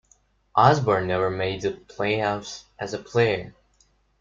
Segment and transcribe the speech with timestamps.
[0.55, 3.53] Osborne never made the playoffs as a player.